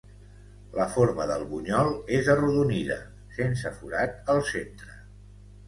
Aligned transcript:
La 0.77 0.87
forma 0.93 1.27
del 1.31 1.45
bunyol 1.51 1.91
és 2.21 2.31
arrodonida, 2.37 2.99
sense 3.39 3.75
forat 3.79 4.35
al 4.37 4.45
centre. 4.51 5.01